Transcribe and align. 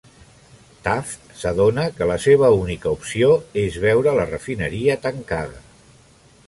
Taft 0.85 1.27
s'adona 1.41 1.83
que 1.99 2.07
la 2.13 2.17
seva 2.23 2.49
única 2.63 2.95
opció 2.99 3.29
és 3.67 3.79
veure 3.87 4.17
la 4.21 4.27
refineria 4.35 4.99
tancada. 5.07 5.63